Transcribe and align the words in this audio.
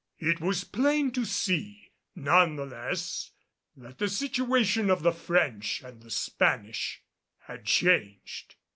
It 0.17 0.41
was 0.41 0.63
plain 0.63 1.11
to 1.11 1.23
see, 1.25 1.91
none 2.15 2.55
the 2.55 2.65
less, 2.65 3.33
that 3.77 3.99
the 3.99 4.09
situation 4.09 4.89
of 4.89 5.03
the 5.03 5.11
French 5.11 5.83
and 5.83 6.01
the 6.01 6.09
Spanish 6.09 7.03
had 7.41 7.65
changed. 7.65 8.55